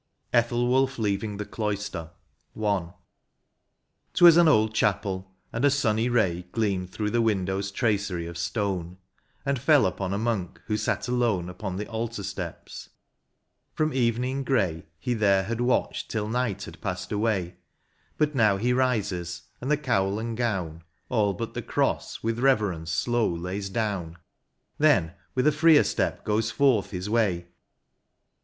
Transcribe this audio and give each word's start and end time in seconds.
89 0.33 0.43
XLIV. 0.43 0.45
ETHELWULPH 0.73 0.97
LEAVING 0.97 1.37
THE 1.37 1.45
CLOISTER.— 1.45 2.09
I. 2.65 2.89
*T 4.15 4.25
WAS 4.25 4.35
an 4.35 4.47
old 4.47 4.73
chapel, 4.73 5.31
and 5.53 5.63
a 5.63 5.69
sunny 5.69 6.09
ray 6.09 6.47
Gleamed 6.53 6.89
through 6.89 7.11
the 7.11 7.21
window 7.21 7.59
s 7.59 7.69
tracery 7.69 8.25
of 8.27 8.35
stone, 8.35 8.97
And 9.45 9.59
fell 9.59 9.85
upon 9.85 10.11
a 10.11 10.17
monk 10.17 10.59
who 10.65 10.75
sat 10.75 11.07
alone 11.07 11.49
Upon 11.49 11.75
the 11.75 11.85
altar 11.85 12.23
steps; 12.23 12.89
from 13.75 13.93
evening 13.93 14.43
grey 14.43 14.87
He 14.97 15.13
there 15.13 15.43
had 15.43 15.61
watched 15.61 16.09
till 16.09 16.27
night 16.27 16.63
had 16.63 16.81
passed 16.81 17.11
away; 17.11 17.57
But 18.17 18.33
now 18.33 18.57
he 18.57 18.73
rises, 18.73 19.43
and 19.61 19.69
the 19.69 19.77
cowl 19.77 20.17
and 20.17 20.35
gown. 20.35 20.83
All 21.09 21.35
but 21.35 21.53
the 21.53 21.61
cross, 21.61 22.23
with 22.23 22.39
reverence 22.39 22.91
slow 22.91 23.29
lays 23.29 23.69
down; 23.69 24.17
Then 24.79 25.13
with 25.35 25.45
a 25.45 25.51
freer 25.51 25.83
step 25.83 26.25
goes 26.25 26.49
forth 26.49 26.89
his 26.89 27.07
way. 27.07 27.49